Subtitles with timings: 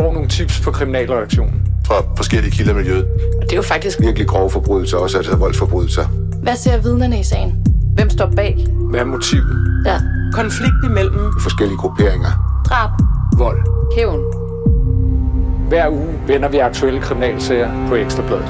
[0.00, 1.62] får nogle tips på kriminalreaktionen.
[1.86, 3.04] Fra forskellige kilder i miljøet.
[3.36, 6.04] Og det er jo faktisk Virkelig grove forbrydelser, også altså voldsforbrydelser.
[6.42, 7.66] Hvad ser vidnerne i sagen?
[7.94, 8.66] Hvem står bag?
[8.90, 9.82] Hvad er motivet?
[9.86, 9.96] Ja.
[10.32, 12.62] Konflikt imellem Forskellige grupperinger.
[12.68, 12.90] Drab.
[13.38, 13.60] Vold.
[13.96, 14.20] Hævn.
[15.68, 18.48] Hver uge vender vi aktuelle kriminalsager på Ekstrabladet.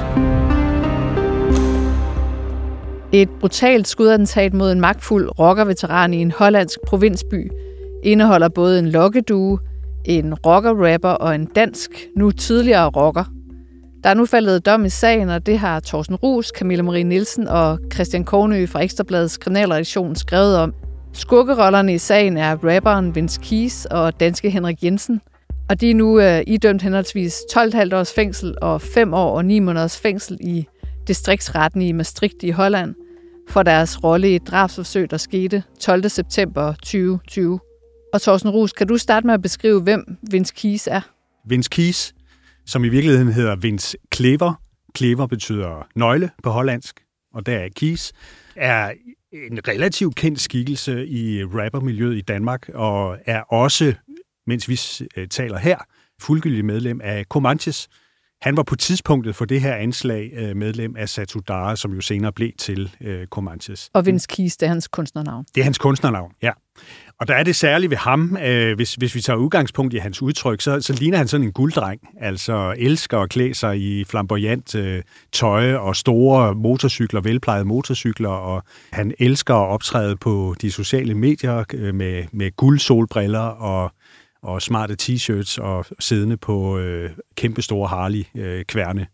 [3.11, 7.51] Et brutalt skudattentat mod en magtfuld rockerveteran i en hollandsk provinsby
[8.03, 9.59] indeholder både en lokkedue,
[10.05, 13.23] en rocker-rapper og en dansk, nu tidligere rocker.
[14.03, 17.47] Der er nu faldet dom i sagen, og det har Thorsten Rus, Camilla Marie Nielsen
[17.47, 20.73] og Christian Kornø fra Ekstrabladets kriminalredaktion skrevet om.
[21.13, 25.21] Skurkerollerne i sagen er rapperen Vince Keys og danske Henrik Jensen,
[25.69, 29.59] og de er nu øh, idømt henholdsvis 12,5 års fængsel og 5 år og 9
[29.59, 30.65] måneders fængsel i
[31.07, 32.95] distriktsretten i Maastricht i Holland
[33.49, 36.09] for deres rolle i et drabsforsøg, der skete 12.
[36.09, 37.59] september 2020.
[38.13, 41.01] Og Thorsten Rus, kan du starte med at beskrive, hvem Vince Keys er?
[41.45, 42.13] Vince Keys,
[42.65, 44.53] som i virkeligheden hedder Vince Klever.
[44.95, 48.11] Klever betyder nøgle på hollandsk, og der er Keys,
[48.55, 48.91] er
[49.33, 53.93] en relativt kendt skikkelse i rappermiljøet i Danmark, og er også,
[54.47, 54.79] mens vi
[55.17, 55.77] øh, taler her,
[56.21, 57.87] fuldgyldig medlem af Comanches.
[58.41, 62.31] Han var på tidspunktet for det her anslag øh, medlem af Satudara, som jo senere
[62.31, 63.89] blev til øh, Comanches.
[63.93, 65.45] Og Vince Keys, det er hans kunstnernavn.
[65.55, 66.51] Det er hans kunstnernavn, ja.
[67.19, 70.21] Og der er det særligt ved ham, øh, hvis, hvis vi tager udgangspunkt i hans
[70.21, 72.01] udtryk, så, så ligner han sådan en gulddreng.
[72.19, 78.63] Altså elsker at klæde sig i flamboyant øh, tøj og store motorcykler, velplejede motorcykler, og
[78.91, 83.91] han elsker at optræde på de sociale medier øh, med, med guldsolbriller og,
[84.43, 89.01] og smarte t-shirts og siddende på øh, kæmpestore Harley-kværne.
[89.01, 89.07] Øh,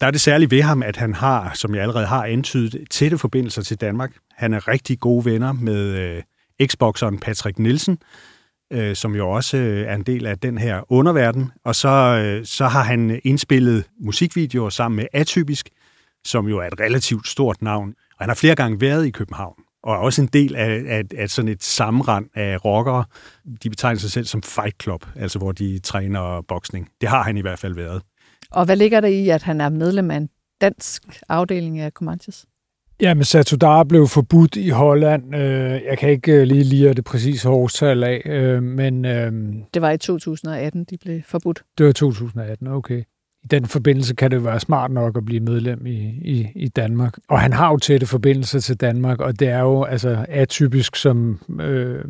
[0.00, 3.18] Der er det særligt ved ham, at han har, som jeg allerede har antydet, tætte
[3.18, 4.12] forbindelser til Danmark.
[4.32, 6.22] Han er rigtig gode venner med øh,
[6.68, 7.98] Xboxeren Patrick Nielsen,
[8.72, 11.50] øh, som jo også øh, er en del af den her underverden.
[11.64, 15.68] Og så, øh, så har han indspillet musikvideoer sammen med Atypisk,
[16.24, 17.88] som jo er et relativt stort navn.
[17.88, 21.02] Og han har flere gange været i København, og er også en del af, af,
[21.18, 23.04] af sådan et sammenrend af rockere.
[23.62, 26.88] De betegner sig selv som Fight Club, altså hvor de træner boksning.
[27.00, 28.02] Det har han i hvert fald været.
[28.50, 30.28] Og hvad ligger der i, at han er medlem af en
[30.60, 32.46] dansk afdeling af Comanches?
[33.00, 35.34] Ja, men Satudara blev forbudt i Holland.
[35.36, 35.40] Øh,
[35.90, 39.04] Jeg kan ikke øh, lige lire det præcise årstal af, øh, men
[39.74, 41.62] Det var i 2018, de blev forbudt.
[41.78, 43.02] det var 2018, okay.
[43.44, 47.18] I den forbindelse kan det være smart nok at blive medlem i, i, i Danmark.
[47.28, 51.40] Og han har jo tætte forbindelser til Danmark, og det er jo altså atypisk, som
[51.60, 52.04] øh,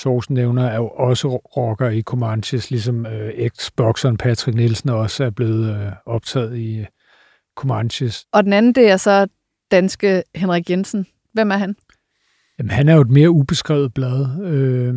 [0.00, 5.30] Thorsten nævner, er jo også rocker i Comanches, ligesom øh, ex-bokseren Patrick Nielsen også er
[5.30, 6.86] blevet øh, optaget i øh,
[7.56, 8.26] Comanches.
[8.32, 9.26] Og den anden, det er så
[9.70, 11.06] danske Henrik Jensen.
[11.32, 11.76] Hvem er han?
[12.58, 14.94] Jamen, han er jo et mere ubeskrevet blad, øh,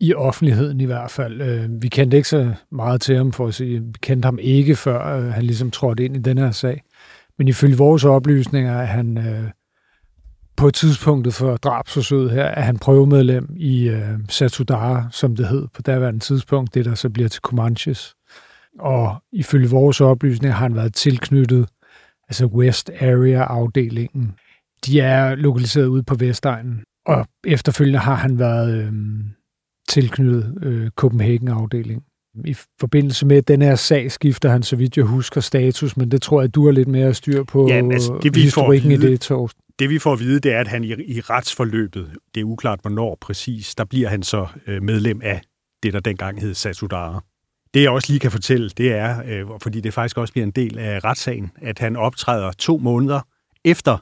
[0.00, 1.40] i offentligheden i hvert fald.
[1.40, 3.80] Øh, vi kendte ikke så meget til ham, for at sige.
[3.80, 6.82] Vi kendte ham ikke, før øh, han ligesom trådte ind i den her sag.
[7.38, 9.50] Men ifølge vores oplysninger er han øh,
[10.56, 15.82] på tidspunktet for drabsforsøget her, er han prøvemedlem i øh, Satudara, som det hed på
[15.82, 18.14] daværende tidspunkt, det der så bliver til Comanches.
[18.78, 21.68] Og ifølge vores oplysninger har han været tilknyttet
[22.28, 24.34] altså West Area-afdelingen.
[24.86, 28.92] De er lokaliseret ude på Vestegnen, og efterfølgende har han været øh,
[29.94, 32.04] tilknyttet øh, Copenhagen-afdelingen.
[32.44, 36.22] I forbindelse med den her sag skifter han, så vidt jeg husker, status, men det
[36.22, 38.94] tror jeg, du har lidt mere styr på Ja, altså, det, vi får historikken i
[38.94, 39.60] at vide- det, Torsten.
[39.78, 42.80] Det vi får at vide, det er, at han i, i retsforløbet, det er uklart
[42.82, 45.40] hvornår præcis, der bliver han så øh, medlem af
[45.82, 47.24] det, der dengang hed Satudara.
[47.74, 50.50] Det jeg også lige kan fortælle, det er, øh, fordi det faktisk også bliver en
[50.50, 53.20] del af retssagen, at han optræder to måneder
[53.64, 53.98] efter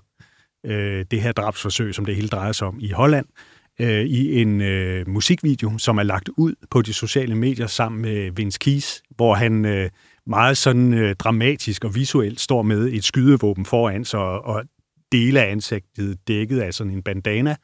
[0.66, 4.60] øh, det her drabsforsøg, som det hele drejer sig om i Holland, øh, i en
[4.60, 9.34] øh, musikvideo, som er lagt ud på de sociale medier sammen med Vince Keys, hvor
[9.34, 9.91] han øh,
[10.27, 14.65] meget sådan øh, dramatisk og visuelt står med et skydevåben foran sig, og, og
[15.12, 17.56] dele af ansigtet dækket af sådan en bandana.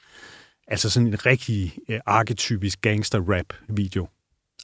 [0.69, 4.09] Altså sådan en rigtig øh, arketypisk gangster-rap-video.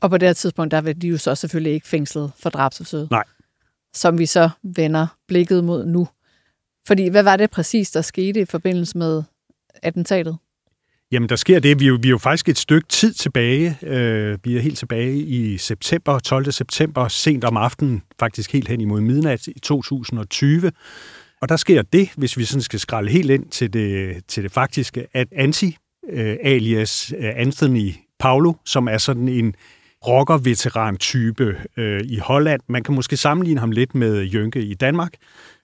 [0.02, 3.10] Og på det her tidspunkt, der vil de jo så selvfølgelig ikke fængslet for drabsforsøget.
[3.10, 3.24] Nej.
[3.94, 6.08] Som vi så vender blikket mod nu.
[6.86, 9.22] Fordi hvad var det præcis, der skete i forbindelse med
[9.82, 10.38] attentatet?
[11.14, 11.80] Jamen, der sker det.
[11.80, 13.78] Vi er jo, vi er jo faktisk et stykke tid tilbage.
[13.82, 16.52] Øh, vi er helt tilbage i september, 12.
[16.52, 20.72] september, sent om aftenen, faktisk helt hen imod midnat i 2020.
[21.42, 24.52] Og der sker det, hvis vi sådan skal skralde helt ind til det, til det
[24.52, 25.76] faktiske, at Anti,
[26.10, 29.54] øh, alias øh, Anthony Paulo, som er sådan en
[30.06, 32.60] rocker-veteran-type øh, i Holland.
[32.68, 35.12] Man kan måske sammenligne ham lidt med Jønke i Danmark,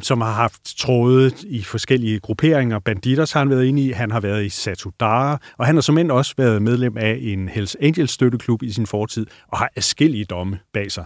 [0.03, 2.79] som har haft tråde i forskellige grupperinger.
[2.79, 5.99] Banditers har han været inde i, han har været i Satudara, og han har som
[5.99, 10.25] end også været medlem af en Hells Angels støtteklub i sin fortid, og har afskillige
[10.25, 11.05] domme bag sig.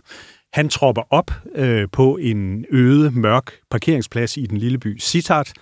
[0.52, 5.52] Han tropper op øh, på en øde, mørk parkeringsplads i den lille by Sittard,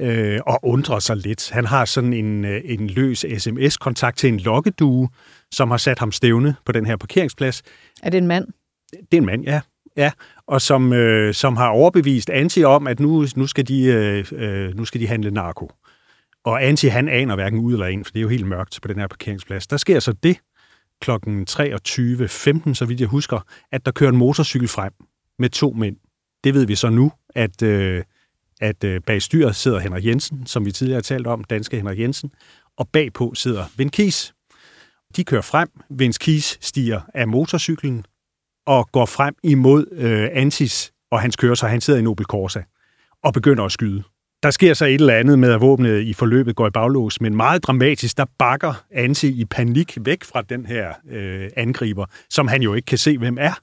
[0.00, 1.50] øh, og undrer sig lidt.
[1.50, 5.08] Han har sådan en, øh, en løs sms-kontakt til en lokkedue,
[5.52, 7.62] som har sat ham stævne på den her parkeringsplads.
[8.02, 8.46] Er det en mand?
[8.92, 9.60] Det er en mand, ja.
[9.96, 10.12] Ja,
[10.46, 14.76] og som, øh, som har overbevist Anti om, at nu, nu, skal de, øh, øh
[14.76, 15.70] nu skal de handle narko.
[16.44, 18.88] Og Anti, han aner hverken ud eller ind, for det er jo helt mørkt på
[18.88, 19.66] den her parkeringsplads.
[19.66, 20.38] Der sker så det
[21.00, 21.10] kl.
[21.10, 23.40] 23.15, så vidt jeg husker,
[23.72, 24.92] at der kører en motorcykel frem
[25.38, 25.96] med to mænd.
[26.44, 28.02] Det ved vi så nu, at, øh,
[28.60, 31.98] at øh, bag styret sidder Henrik Jensen, som vi tidligere har talt om, danske Henrik
[31.98, 32.30] Jensen,
[32.78, 34.34] og bagpå sidder Vince Kies.
[35.16, 38.04] De kører frem, Vince Kies stiger af motorcyklen
[38.66, 41.68] og går frem imod øh, Antis og hans køretøj.
[41.68, 42.62] Han sidder i Nobel Corsa
[43.24, 44.02] og begynder at skyde.
[44.42, 47.36] Der sker så et eller andet med, at våbnet i forløbet går i baglås, men
[47.36, 52.62] meget dramatisk, der bakker Anti i panik væk fra den her øh, angriber, som han
[52.62, 53.60] jo ikke kan se, hvem er.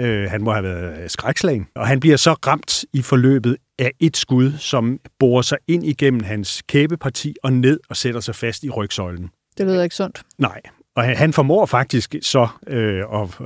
[0.00, 1.66] Øh, han må have været skrækslagen.
[1.74, 6.22] Og han bliver så ramt i forløbet af et skud, som borer sig ind igennem
[6.22, 9.30] hans kæbeparti og ned og sætter sig fast i rygsøjlen.
[9.58, 10.22] Det lyder ikke sundt.
[10.38, 10.60] Nej,
[10.96, 13.40] og han, formår faktisk så øh, at,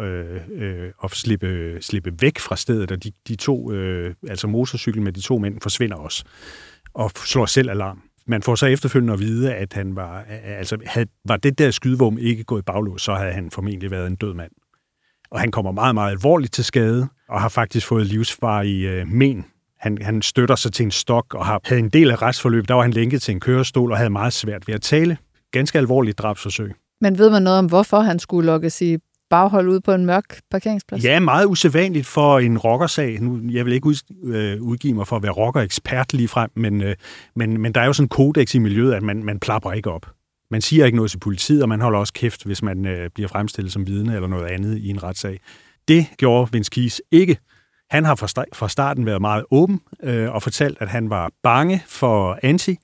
[0.52, 5.12] øh, at slippe, slippe væk fra stedet, og de, de to, øh, altså motorcykel med
[5.12, 6.24] de to mænd, forsvinder også
[6.94, 8.02] og slår selv alarm.
[8.26, 12.18] Man får så efterfølgende at vide, at han var, altså, havde, var det der skydevåben
[12.18, 14.52] ikke gået baglås, så havde han formentlig været en død mand.
[15.30, 19.06] Og han kommer meget, meget alvorligt til skade, og har faktisk fået livsfar i øh,
[19.06, 19.44] men.
[19.78, 22.68] Han, han støtter sig til en stok, og har havde en del af retsforløb.
[22.68, 25.16] Der var han lænket til en kørestol, og havde meget svært ved at tale.
[25.52, 26.74] Ganske alvorligt drabsforsøg.
[27.00, 28.96] Men ved man noget om, hvorfor han skulle lukkes i
[29.30, 31.04] baghold ud på en mørk parkeringsplads?
[31.04, 33.20] Ja, meget usædvanligt for en rockersag.
[33.20, 36.94] Nu, jeg vil ikke øh, udgive mig for at være rockerekspert lige frem, men, øh,
[37.36, 39.90] men, men der er jo sådan en kodex i miljøet, at man, man plapper ikke
[39.90, 40.06] op.
[40.50, 43.28] Man siger ikke noget til politiet, og man holder også kæft, hvis man øh, bliver
[43.28, 45.40] fremstillet som vidne eller noget andet i en retssag.
[45.88, 47.38] Det gjorde Vince Keys ikke.
[47.90, 48.14] Han har
[48.54, 52.76] fra starten været meget åben øh, og fortalt, at han var bange for Anti,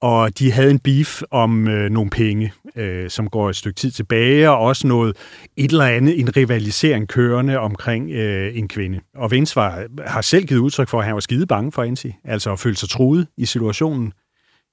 [0.00, 3.90] og de havde en beef om øh, nogle penge, øh, som går et stykke tid
[3.90, 5.16] tilbage, og også noget,
[5.56, 9.00] et eller andet, en rivalisering kørende omkring øh, en kvinde.
[9.16, 12.14] Og Vince var, har selv givet udtryk for, at han var skide bange for Ansi,
[12.24, 14.12] altså at føle sig truet i situationen.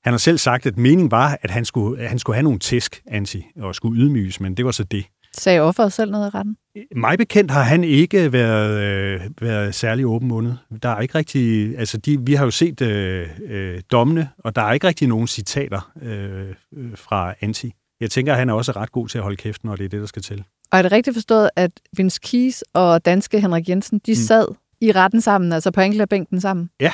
[0.03, 2.59] Han har selv sagt, at meningen var, at han skulle, at han skulle have nogle
[2.59, 5.05] tæsk, Ansi, og skulle ydmyges, men det var så det.
[5.37, 6.57] Sagde offeret selv noget i retten?
[6.95, 10.57] Mig bekendt har han ikke været, øh, været særlig åbenmundet.
[10.83, 14.61] Der er ikke rigtig, altså de, vi har jo set øh, øh, dommene, og der
[14.61, 16.53] er ikke rigtig nogen citater øh,
[16.95, 17.73] fra Anti.
[17.99, 19.89] Jeg tænker, at han er også ret god til at holde kæft, når det er
[19.89, 20.43] det, der skal til.
[20.71, 24.15] Og er det rigtigt forstået, at Vince Keys og danske Henrik Jensen, de mm.
[24.15, 24.47] sad
[24.81, 26.69] i retten sammen, altså på bænken sammen?
[26.79, 26.91] Ja.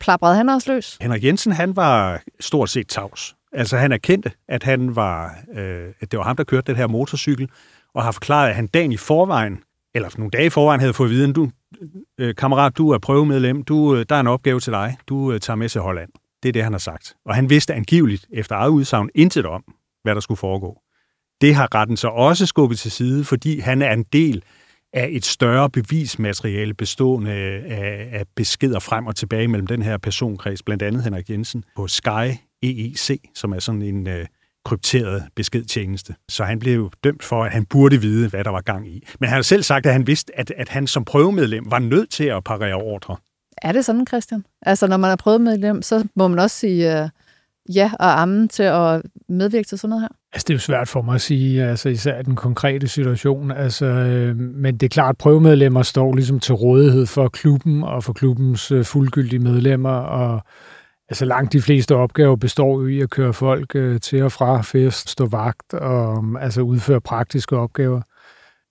[0.00, 0.98] Plabrede han også løs?
[1.00, 3.34] Henrik Jensen, han var stort set tavs.
[3.52, 6.86] Altså han erkendte, at han var, øh, at det var ham, der kørte den her
[6.86, 7.50] motorcykel,
[7.94, 9.58] og har forklaret, at han dagen i forvejen,
[9.94, 11.50] eller nogle dage i forvejen, havde fået at vide, du,
[12.18, 15.40] øh, kammerat, du er prøvemedlem, du, øh, der er en opgave til dig, du øh,
[15.40, 16.10] tager med til Holland.
[16.42, 17.14] Det er det, han har sagt.
[17.24, 19.64] Og han vidste angiveligt, efter eget udsagn, intet om,
[20.02, 20.80] hvad der skulle foregå.
[21.40, 24.42] Det har retten så også skubbet til side, fordi han er en del
[24.92, 29.98] af et større bevismateriale bestående øh, af, af beskeder frem og tilbage mellem den her
[29.98, 34.26] personkreds, blandt andet Henrik Jensen, på Sky EEC, som er sådan en øh,
[34.64, 36.14] krypteret beskedtjeneste.
[36.28, 39.06] Så han blev dømt for, at han burde vide, hvad der var gang i.
[39.20, 42.10] Men han har selv sagt, at han vidste, at, at han som prøvemedlem var nødt
[42.10, 43.16] til at parere ordre.
[43.62, 44.44] Er det sådan, Christian?
[44.62, 47.08] Altså, når man er prøvemedlem, så må man også sige uh,
[47.74, 50.08] ja og amen til at medvirke til sådan noget her?
[50.32, 53.50] Altså, det er jo svært for mig at sige, altså især den konkrete situation.
[53.50, 58.04] Altså, øh, men det er klart, at prøvemedlemmer står ligesom til rådighed for klubben og
[58.04, 60.42] for klubbens øh, fuldgyldige medlemmer, og
[61.08, 64.62] Altså langt de fleste opgaver består jo i at køre folk øh, til og fra
[64.62, 68.00] fest, stå vagt og mm, altså udføre praktiske opgaver.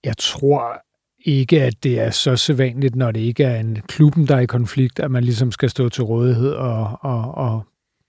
[0.04, 0.82] Jeg tror
[1.26, 4.46] ikke, at det er så sædvanligt, når det ikke er en klubben, der er i
[4.46, 7.66] konflikt, at man ligesom skal stå til rådighed og, og, og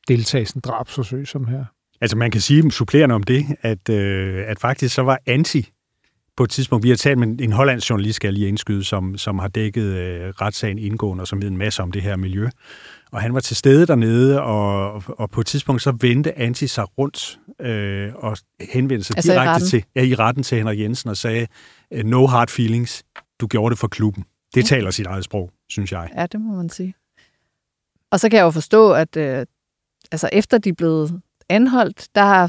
[0.08, 1.64] deltage i sådan en drabsforsøg som her.
[2.00, 5.70] Altså man kan sige supplerende om det, at, øh, at faktisk så var anti
[6.36, 9.18] på et tidspunkt, vi har talt med en hollandsk journalist, skal jeg lige indskyde, som,
[9.18, 12.48] som har dækket øh, retssagen indgående, og som ved en masse om det her miljø.
[13.12, 16.98] Og han var til stede dernede, og, og på et tidspunkt så vendte Anti sig
[16.98, 21.10] rundt øh, og henvendte sig altså direkte i til, ja, i retten til Henrik Jensen
[21.10, 21.46] og sagde,
[21.92, 23.04] øh, no hard feelings,
[23.40, 24.24] du gjorde det for klubben.
[24.54, 24.66] Det ja.
[24.66, 26.10] taler sit eget sprog, synes jeg.
[26.16, 26.94] Ja, det må man sige.
[28.10, 29.46] Og så kan jeg jo forstå, at øh,
[30.12, 32.46] altså efter de er blevet anholdt, der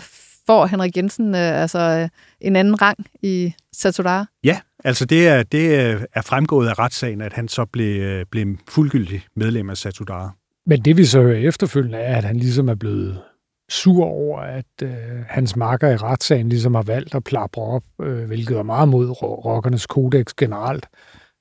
[0.48, 2.10] får Henrik Jensen øh, altså øh,
[2.42, 4.26] en anden rang i Satudara?
[4.44, 5.76] Ja, altså det er, det
[6.14, 10.32] er fremgået af retssagen, at han så blev, øh, blev fuldgyldig medlem af Satudara.
[10.70, 13.22] Men det vi så hører efterfølgende er, at han ligesom er blevet
[13.70, 14.90] sur over, at øh,
[15.28, 19.10] hans marker i retssagen ligesom har valgt at plapre op, øh, hvilket er meget mod
[19.22, 20.88] rockernes kodex generelt.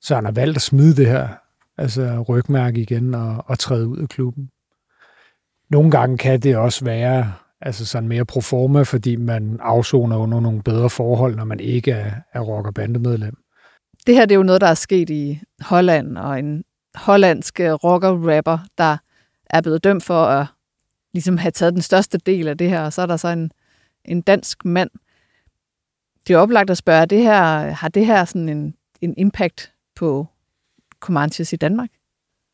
[0.00, 1.28] Så han har valgt at smide det her
[1.78, 4.50] altså rygmærke igen og, og træde ud af klubben.
[5.70, 10.40] Nogle gange kan det også være altså sådan mere pro forma, fordi man afsoner under
[10.40, 13.36] nogle bedre forhold, når man ikke er, er rocker bandemedlem.
[14.06, 18.58] Det her det er jo noget, der er sket i Holland, og en hollandsk rocker-rapper,
[18.78, 18.96] der
[19.50, 20.46] er blevet dømt for at
[21.12, 23.52] ligesom have taget den største del af det her, og så er der så en,
[24.04, 24.90] en dansk mand.
[26.26, 30.26] Det er oplagt at spørge, det her, har det her sådan en, en impact på
[31.00, 31.90] Comanches i Danmark?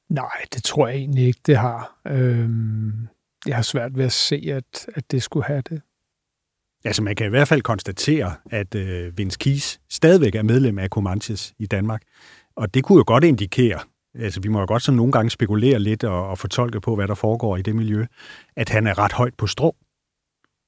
[0.08, 2.00] Nej, det tror jeg egentlig ikke, det har.
[2.06, 3.08] Øhm,
[3.46, 5.82] jeg har svært ved at se, at, at det skulle have det.
[6.84, 10.88] Altså man kan i hvert fald konstatere, at øh, Vince Keys stadigvæk er medlem af
[10.88, 12.02] Comanches i Danmark.
[12.56, 13.80] Og det kunne jo godt indikere,
[14.18, 17.08] altså vi må jo godt sådan nogle gange spekulere lidt og, og fortolke på, hvad
[17.08, 18.06] der foregår i det miljø,
[18.56, 19.76] at han er ret højt på strå.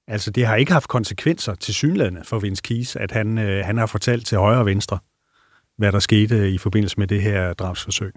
[0.08, 3.78] Altså det har ikke haft konsekvenser til synlædende for Vince Keys, at han, øh, han
[3.78, 4.98] har fortalt til højre og venstre,
[5.78, 8.12] hvad der skete i forbindelse med det her drabsforsøg.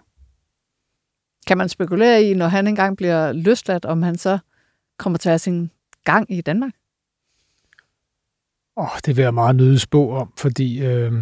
[1.48, 4.40] Kan man spekulere i, når han engang bliver løsladt, om han så
[5.00, 5.72] kommer til at have sin
[6.04, 6.72] gang i Danmark?
[8.78, 11.14] Åh, oh, det vil jeg meget nødig spå om, fordi øh,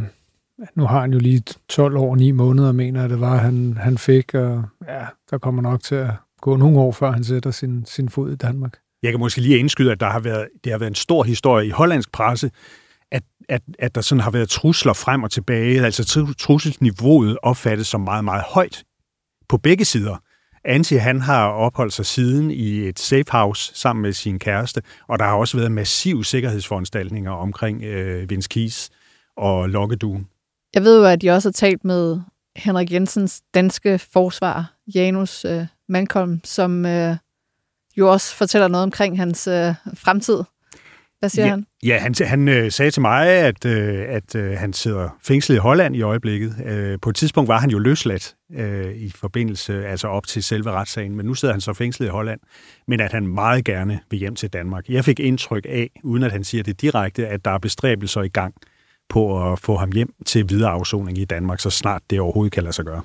[0.75, 3.77] nu har han jo lige 12 år og 9 måneder, mener jeg, det var, han,
[3.77, 6.11] han fik, og ja, der kommer nok til at
[6.41, 8.77] gå nogle år, før han sætter sin, sin fod i Danmark.
[9.03, 11.67] Jeg kan måske lige indskyde, at der har været, det har været en stor historie
[11.67, 12.51] i hollandsk presse,
[13.11, 18.01] at, at, at der sådan har været trusler frem og tilbage, altså trusselsniveauet opfattes som
[18.01, 18.83] meget, meget højt
[19.49, 20.23] på begge sider.
[20.65, 25.19] Anti, han har opholdt sig siden i et safe house sammen med sin kæreste, og
[25.19, 28.89] der har også været massive sikkerhedsforanstaltninger omkring øh, Vince Keys
[29.37, 30.27] og Lokkeduen.
[30.77, 32.19] Jeg ved jo, at de også har talt med
[32.55, 37.15] Henrik Jensens danske forsvar, Janus øh, Malcolm, som øh,
[37.97, 40.43] jo også fortæller noget omkring hans øh, fremtid.
[41.19, 41.65] Hvad siger ja, han?
[41.83, 45.59] Ja, han, han øh, sagde til mig, at, øh, at øh, han sidder fængslet i
[45.59, 46.55] Holland i øjeblikket.
[46.65, 50.71] Øh, på et tidspunkt var han jo løsladt øh, i forbindelse, altså op til selve
[50.71, 52.39] retssagen, men nu sidder han så fængslet i Holland,
[52.87, 54.89] men at han meget gerne vil hjem til Danmark.
[54.89, 58.29] Jeg fik indtryk af, uden at han siger det direkte, at der er bestræbelser i
[58.29, 58.53] gang
[59.09, 62.63] på at få ham hjem til videre afsoning i Danmark, så snart det overhovedet kan
[62.63, 63.01] lade sig gøre.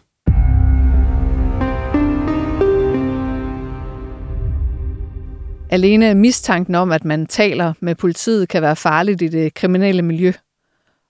[5.70, 10.32] Alene mistanken om, at man taler med politiet, kan være farligt i det kriminelle miljø.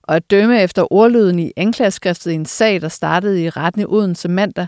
[0.03, 3.85] Og at dømme efter ordlyden i anklageskriftet i en sag, der startede i retten i
[3.85, 4.67] Odense mandag,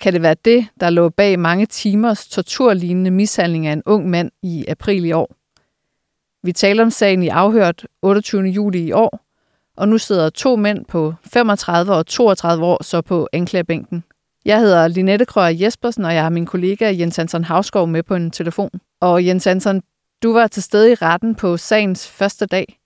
[0.00, 4.30] kan det være det, der lå bag mange timers torturlignende mishandling af en ung mand
[4.42, 5.34] i april i år.
[6.42, 8.42] Vi taler om sagen i afhørt 28.
[8.42, 9.25] juli i år,
[9.76, 14.04] og nu sidder to mænd på 35 og 32 år så på anklagebænken.
[14.44, 18.14] Jeg hedder Linette Krøger Jespersen, og jeg har min kollega Jens Hansen Havskov med på
[18.14, 18.70] en telefon.
[19.00, 19.82] Og Jens Hansen,
[20.22, 22.78] du var til stede i retten på sagens første dag.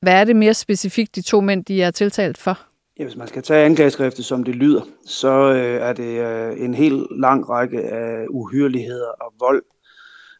[0.00, 2.58] Hvad er det mere specifikt, de to mænd de er tiltalt for?
[2.98, 6.74] Ja, hvis man skal tage anklageskriftet, som det lyder, så øh, er det øh, en
[6.74, 9.62] helt lang række af uhyreligheder og vold,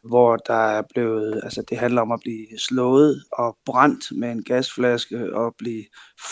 [0.03, 4.43] hvor der er blevet, altså det handler om at blive slået og brændt med en
[4.43, 5.83] gasflaske og blive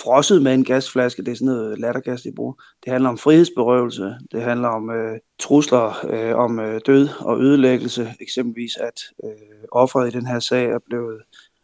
[0.03, 2.53] frosset med en gasflaske, det er sådan noget lattergas, de bruger.
[2.84, 8.13] Det handler om frihedsberøvelse, det handler om øh, trusler øh, om øh, død og ødelæggelse,
[8.19, 11.22] eksempelvis at øh, offeret i den her sag er blevet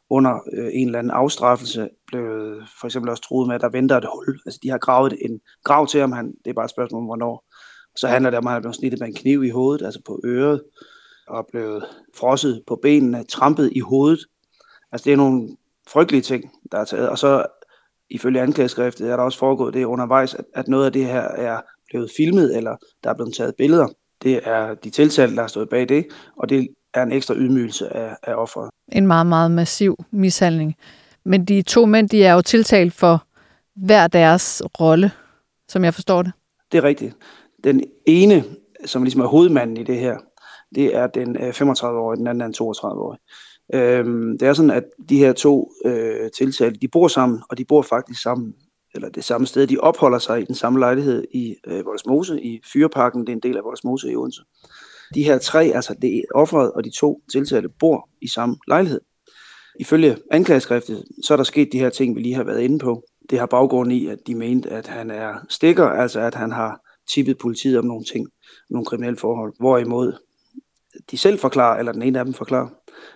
[0.10, 3.98] under øh, en eller anden afstraffelse, blevet for eksempel også truet med, at der venter
[3.98, 4.39] et hul.
[4.46, 7.05] Altså de har gravet en grav til ham, han, det er bare et spørgsmål om
[7.05, 7.46] hvornår.
[7.96, 10.01] Så handler det om, at han er blevet snittet med en kniv i hovedet, altså
[10.05, 10.62] på øret
[11.31, 11.85] og blevet
[12.15, 14.25] frosset på benene, trampet i hovedet.
[14.91, 15.50] Altså det er nogle
[15.88, 17.09] frygtelige ting, der er taget.
[17.09, 17.45] Og så
[18.09, 21.61] ifølge anklageskriftet er der også foregået det undervejs, at, at noget af det her er
[21.89, 23.88] blevet filmet, eller der er blevet taget billeder.
[24.23, 27.95] Det er de tiltalte, der har stået bag det, og det er en ekstra ydmygelse
[27.95, 28.69] af, af offeret.
[28.91, 30.75] En meget, meget massiv mishandling.
[31.23, 33.23] Men de to mænd, de er jo tiltalt for
[33.75, 35.11] hver deres rolle,
[35.67, 36.31] som jeg forstår det.
[36.71, 37.15] Det er rigtigt.
[37.63, 38.43] Den ene,
[38.85, 40.17] som ligesom er hovedmanden i det her,
[40.75, 43.20] det er den øh, 35-årige, den anden er en 32-årig.
[43.74, 47.66] Øhm, det er sådan, at de her to øh, tiltalte, de bor sammen, og de
[47.66, 48.54] bor faktisk sammen,
[48.96, 49.68] eller det samme sted.
[49.68, 53.44] De opholder sig i den samme lejlighed i øh, Voldsmose, i Fyreparken, det er en
[53.44, 54.42] del af Voldsmose i Odense.
[55.16, 59.01] De her tre, altså det offeret og de to tiltalte, bor i samme lejlighed.
[59.80, 63.04] Ifølge anklageskriftet, så er der sket de her ting, vi lige har været inde på.
[63.30, 66.80] Det har baggrund i, at de mente, at han er stikker, altså at han har
[67.13, 68.28] tippet politiet om nogle ting,
[68.70, 69.54] nogle kriminelle forhold.
[69.60, 70.13] Hvorimod
[71.12, 72.69] de selv forklarer, eller den ene af dem forklarer,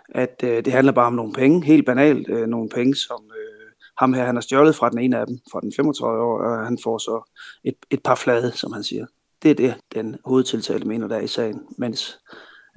[0.10, 3.72] at øh, det handler bare om nogle penge, helt banalt, øh, nogle penge, som øh,
[3.98, 6.66] ham her, han har stjålet fra den ene af dem, fra den 35 år, og
[6.66, 7.32] han får så
[7.64, 9.06] et, et par flade, som han siger.
[9.44, 12.20] Det er det, den hovedtiltalte mener, der er i sagen, mens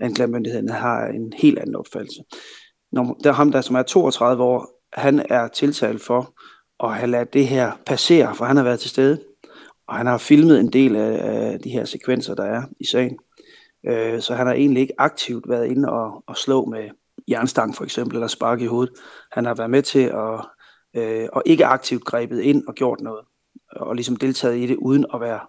[0.01, 2.23] anklagemyndigheden har en helt anden opfattelse.
[2.93, 6.35] Når, der er ham, der som er 32 år, han er tiltalt for
[6.85, 9.23] at have ladet det her passere, for han har været til stede,
[9.89, 11.19] og han har filmet en del af,
[11.53, 13.19] af de her sekvenser, der er i sagen.
[13.87, 16.89] Øh, så han har egentlig ikke aktivt været inde og, og slå med
[17.29, 18.95] jernstang for eksempel, eller sparke i hovedet.
[19.33, 20.45] Han har været med til at
[20.97, 23.25] øh, og ikke aktivt grebet ind og gjort noget,
[23.73, 25.41] og ligesom deltaget i det, uden at være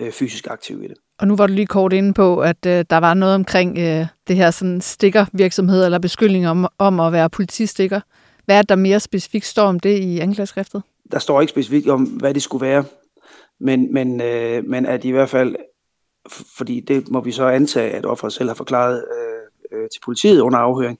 [0.00, 0.96] øh, fysisk aktiv i det.
[1.18, 4.06] Og nu var du lige kort inde på, at øh, der var noget omkring øh,
[4.28, 8.00] det her sådan stikkervirksomhed, eller beskyldning om, om at være politistikker.
[8.44, 10.82] Hvad er der mere specifikt står om det i anklageskriftet?
[11.12, 12.84] Der står ikke specifikt om, hvad det skulle være,
[13.60, 15.56] men, men, øh, men at i hvert fald,
[16.56, 20.40] fordi det må vi så antage, at offeret selv har forklaret øh, øh, til politiet
[20.40, 20.98] under afhøring,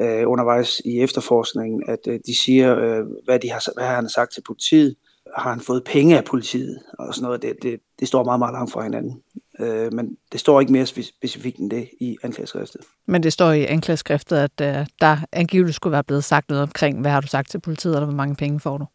[0.00, 4.08] øh, undervejs i efterforskningen, at øh, de siger, øh, hvad, de har, hvad han har
[4.08, 4.94] sagt til politiet,
[5.36, 7.42] har han fået penge af politiet og sådan noget.
[7.42, 9.22] Det, det, det står meget, meget langt fra hinanden.
[9.60, 12.80] Øh, men det står ikke mere specifikt end det i anklageskriftet.
[13.06, 17.00] Men det står i anklageskriftet, at øh, der angiveligt skulle være blevet sagt noget omkring,
[17.00, 18.86] hvad har du sagt til politiet, eller hvor mange penge får du?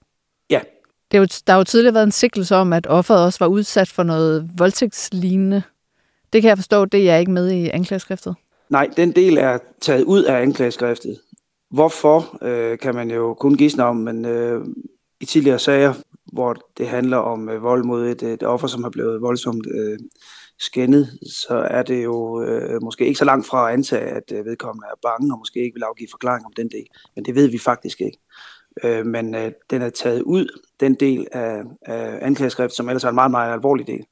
[1.14, 3.48] Det er jo, der har jo tidligere været en sikkelse om, at offeret også var
[3.48, 5.64] udsat for noget voldtægtslignende.
[6.34, 8.36] Det kan jeg forstå, det er jeg ikke med i anklageskriftet.
[8.70, 11.20] Nej, den del er taget ud af anklageskriftet.
[11.72, 14.66] Hvorfor, øh, kan man jo kun gisne om, men øh,
[15.22, 15.94] i tidligere sager,
[16.34, 20.00] hvor det handler om øh, vold mod et, et offer, som har blevet voldsomt øh,
[20.60, 24.46] skændet, så er det jo øh, måske ikke så langt fra at antage, at øh,
[24.46, 26.86] vedkommende er bange og måske ikke vil afgive forklaring om den del.
[27.16, 28.18] Men det ved vi faktisk ikke.
[28.84, 33.10] Øh, men øh, den er taget ud, den del af, af anklageskriftet, som ellers er
[33.10, 34.06] en meget, meget alvorlig del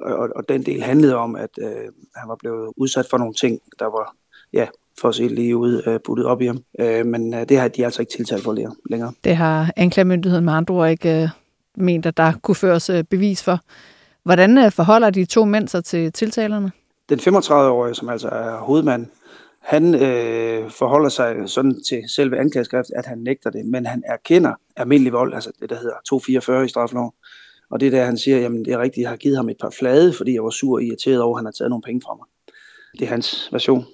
[0.00, 3.60] og, og den del handlede om, at øh, han var blevet udsat for nogle ting,
[3.78, 4.14] der var,
[4.52, 4.66] ja,
[5.00, 6.62] for at se lige ud, øh, puttet op i ham.
[6.80, 8.52] Øh, men øh, det har de altså ikke tiltalt for
[8.90, 9.12] længere.
[9.24, 11.28] Det har anklagemyndigheden med andre ord ikke øh,
[11.76, 13.60] ment, at der kunne føres øh, bevis for.
[14.22, 16.72] Hvordan øh, forholder de to mænd sig til tiltalerne?
[17.08, 19.06] Den 35-årige, som altså er hovedmand,
[19.68, 24.54] han øh, forholder sig sådan til selve anklageskriftet, at han nægter det, men han erkender
[24.76, 27.12] almindelig vold, altså det, der hedder 244 i straffeloven.
[27.70, 29.70] Og det der, han siger, jamen det er rigtigt, jeg har givet ham et par
[29.78, 32.14] flade, fordi jeg var sur og irriteret over, at han har taget nogle penge fra
[32.14, 32.26] mig.
[32.98, 33.84] Det er hans version.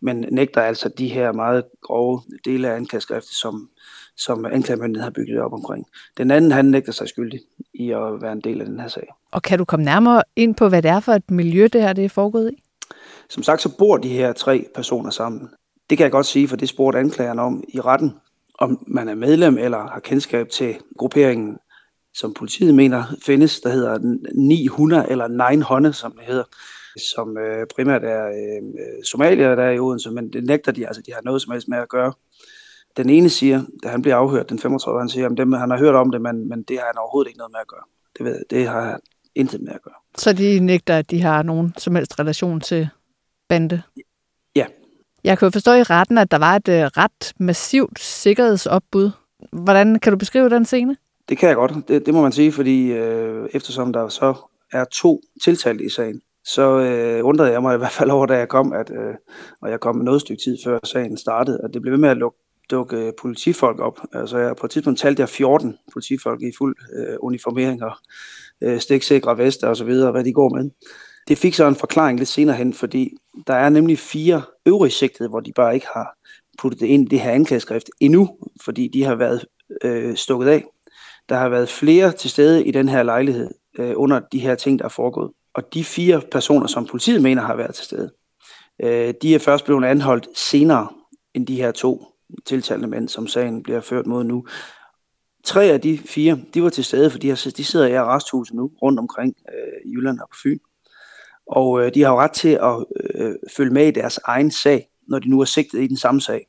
[0.00, 3.68] Men nægter altså de her meget grove dele af anklageskriftet, som,
[4.16, 5.86] som anklagemyndigheden har bygget op omkring.
[6.18, 7.40] Den anden, han nægter sig skyldig
[7.74, 9.08] i at være en del af den her sag.
[9.32, 11.92] Og kan du komme nærmere ind på, hvad det er for et miljø, det her
[11.92, 12.63] det er foregået i?
[13.28, 15.48] Som sagt, så bor de her tre personer sammen.
[15.90, 18.12] Det kan jeg godt sige, for det spurgte anklageren om i retten.
[18.58, 21.58] Om man er medlem eller har kendskab til grupperingen
[22.14, 26.44] som politiet mener findes, der hedder 900 eller 900, som det hedder,
[27.10, 31.02] som øh, primært er øh, somalier, der er i Odense, men det nægter de, altså
[31.06, 32.12] de har noget som helst med at gøre.
[32.96, 35.78] Den ene siger, da han bliver afhørt, den 35, han siger, at dem, han har
[35.78, 37.84] hørt om det, men, men det har han overhovedet ikke noget med at gøre.
[38.18, 39.00] Det, ved, det har han
[39.34, 39.94] intet med at gøre.
[40.18, 42.88] Så de nægter, at de har nogen som helst relation til
[43.48, 43.82] bande?
[44.56, 44.66] Ja.
[45.24, 49.10] Jeg kan jo forstå i retten, at der var et øh, ret massivt sikkerhedsopbud.
[49.52, 50.96] Hvordan kan du beskrive den scene?
[51.28, 54.34] Det kan jeg godt, det, det må man sige, fordi øh, eftersom der så
[54.72, 58.38] er to tiltalte i sagen, så øh, undrede jeg mig i hvert fald over, da
[58.38, 59.14] jeg kom, at, øh,
[59.60, 62.16] og jeg kom noget stykke tid før sagen startede, at det blev ved med at
[62.16, 62.38] lukke,
[62.70, 64.00] dukke politifolk op.
[64.12, 67.92] Altså jeg, på et tidspunkt talte jeg 14 politifolk i fuld øh, uniformering og
[68.60, 70.70] øh, stiksikre vester og så videre, hvad de går med.
[71.28, 75.28] Det fik så en forklaring lidt senere hen, fordi der er nemlig fire øvrige sigtede,
[75.28, 76.16] hvor de bare ikke har
[76.58, 79.44] puttet det ind i det her anklageskrift endnu, fordi de har været
[79.84, 80.64] øh, stukket af
[81.28, 84.78] der har været flere til stede i den her lejlighed øh, under de her ting,
[84.78, 85.30] der er foregået.
[85.54, 88.12] Og de fire personer, som politiet mener har været til stede,
[88.82, 90.88] øh, de er først blevet anholdt senere
[91.34, 92.06] end de her to
[92.46, 94.46] tiltalte mænd, som sagen bliver ført mod nu.
[95.44, 98.54] Tre af de fire, de var til stede, for de, har, de sidder i arresthuset
[98.54, 100.58] nu rundt omkring øh, i Jylland og på Fyn.
[101.46, 104.88] Og øh, de har jo ret til at øh, følge med i deres egen sag,
[105.08, 106.46] når de nu er sigtet i den samme sag.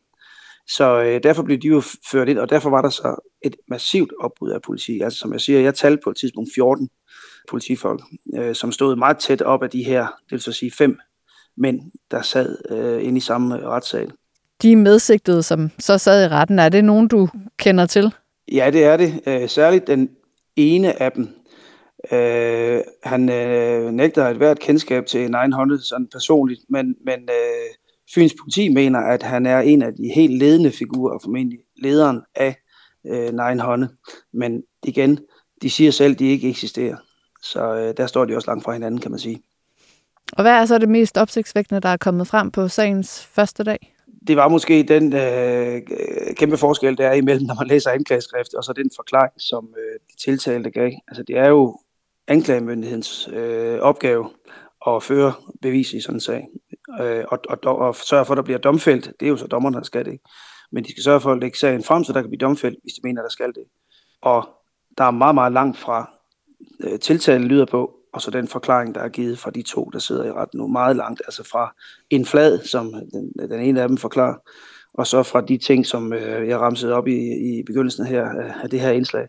[0.68, 1.82] Så øh, derfor blev de jo
[2.12, 5.02] ført ind, og derfor var der så et massivt opbud af politi.
[5.02, 6.90] Altså som jeg siger, jeg talte på et tidspunkt 14
[7.50, 8.02] politifolk,
[8.36, 11.00] øh, som stod meget tæt op af de her, det vil så sige fem
[11.58, 11.82] mænd,
[12.12, 14.12] der sad øh, inde i samme øh, retssal.
[14.62, 18.14] De medsigtede, som så sad i retten, er det nogen, du kender til?
[18.52, 19.22] Ja, det er det.
[19.28, 20.10] Øh, særligt den
[20.56, 21.28] ene af dem.
[22.12, 27.74] Øh, han øh, nægter et hvert kendskab til 900 sådan personligt, men, men øh,
[28.16, 32.56] Fyns politi mener, at han er en af de helt ledende figurer, formentlig lederen af
[33.06, 33.90] øh, Nine Hånde.
[34.34, 35.20] Men igen,
[35.62, 36.98] de siger selv, at de ikke eksisterer.
[37.44, 39.42] Så øh, der står de også langt fra hinanden, kan man sige.
[40.34, 43.96] Og hvad er så det mest opsigtsvækkende, der er kommet frem på sagens første dag?
[44.28, 45.82] det var måske den øh,
[46.36, 50.00] kæmpe forskel, der er imellem, når man læser anklageskrift, og så den forklaring, som øh,
[50.10, 50.92] de tiltalte gav.
[51.08, 51.78] Altså det er jo
[52.28, 54.30] anklagemyndighedens øh, opgave
[54.88, 56.48] at føre bevis i sådan en sag,
[57.02, 59.06] øh, og, og, og sørge for, at der bliver domfældt.
[59.20, 60.20] Det er jo så dommerne, der skal det.
[60.72, 62.94] Men de skal sørge for at lægge sagen frem, så der kan blive domfældt, hvis
[62.94, 63.64] de mener, der skal det.
[64.22, 64.50] Og
[64.98, 66.12] der er meget, meget langt fra
[66.80, 70.00] øh, tiltalen lyder på, og så den forklaring, der er givet fra de to, der
[70.00, 71.76] sidder i retten nu, meget langt, altså fra
[72.10, 74.36] en flad, som den, den ene af dem forklarer,
[74.94, 78.64] og så fra de ting, som øh, jeg ramsede op i, i begyndelsen her øh,
[78.64, 79.28] af det her indslag,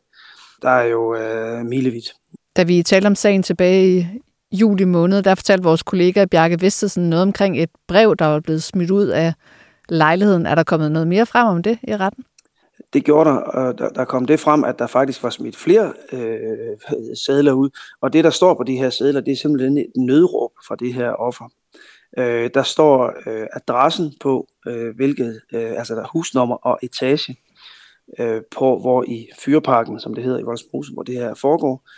[0.62, 2.14] der er jo øh, milevidt.
[2.56, 4.08] Da vi talte om sagen tilbage
[4.50, 8.40] i juli måned, der fortalte vores kollega Bjarke Vestesen noget omkring et brev, der var
[8.40, 9.32] blevet smidt ud af
[9.88, 10.46] lejligheden.
[10.46, 12.24] Er der kommet noget mere frem om det i retten?
[12.92, 15.92] det gjorde der, og der, der kom det frem, at der faktisk var smidt flere
[16.12, 16.76] øh,
[17.26, 17.70] sædler ud.
[18.00, 20.94] Og det, der står på de her sædler, det er simpelthen et nødråb fra det
[20.94, 21.44] her offer.
[22.18, 27.36] Øh, der står øh, adressen på, øh, hvilket, øh, altså der er husnummer og etage,
[28.18, 31.88] øh, på hvor i Fyrparken, som det hedder i Voldsmose, hvor det her foregår.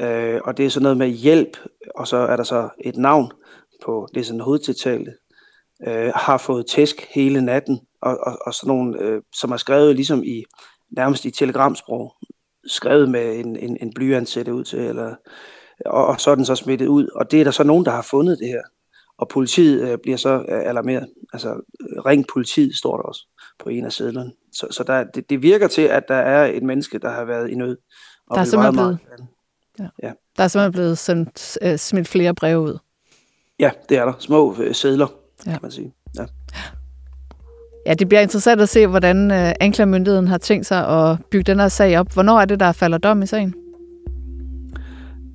[0.00, 1.56] Øh, og det er sådan noget med hjælp,
[1.94, 3.32] og så er der så et navn
[3.84, 5.12] på det sådan hovedtiltalte,
[5.86, 9.96] øh, har fået tæsk hele natten, og, og, og sådan nogle, øh, som er skrevet
[9.96, 10.44] ligesom i
[10.96, 12.14] nærmest i telegramsprog,
[12.66, 15.14] skrevet med en, en, en blyant ser det ud til, eller,
[15.86, 17.90] og, og så er den så smittet ud, og det er der så nogen, der
[17.90, 18.62] har fundet det her,
[19.18, 21.60] og politiet øh, bliver så øh, alarmeret, altså
[22.06, 23.26] ring politiet står der også
[23.58, 26.62] på en af sædlerne, så, så der, det, det virker til, at der er et
[26.62, 27.76] menneske, der har været i nød.
[28.26, 28.98] Og der er simpelthen blevet,
[29.78, 29.86] ja.
[30.02, 30.12] Ja.
[30.36, 32.78] Der er simpelthen blevet sendt, uh, smidt flere breve ud.
[33.58, 34.12] Ja, det er der.
[34.18, 35.06] Små uh, sædler,
[35.46, 35.50] ja.
[35.50, 35.94] kan man sige.
[36.18, 36.24] Ja.
[37.86, 41.60] Ja, det bliver interessant at se, hvordan øh, anklagemyndigheden har tænkt sig at bygge den
[41.60, 42.12] her sag op.
[42.12, 43.54] Hvornår er det, der falder dom i sagen?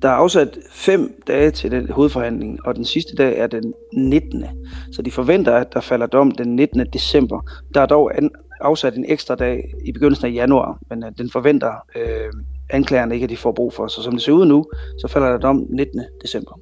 [0.02, 4.44] Der er afsat fem dage til den hovedforhandling, og den sidste dag er den 19.
[4.92, 6.86] Så de forventer, at der falder dom den 19.
[6.92, 7.40] december.
[7.74, 8.12] Der er dog
[8.60, 12.32] afsat en ekstra dag i begyndelsen af januar, men øh, den forventer øh,
[12.72, 13.86] anklagerne ikke, at de får brug for.
[13.86, 14.64] Så som det ser ud nu,
[14.98, 16.02] så falder der dom 19.
[16.22, 16.58] december.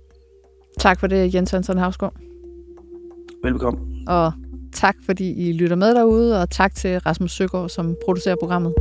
[0.78, 2.14] Tak for det, Jens Hansen Havsgaard.
[3.42, 3.80] Velbekomme.
[4.08, 4.32] Og
[4.72, 8.74] tak, fordi I lytter med derude, og tak til Rasmus Søgaard, som producerer programmet.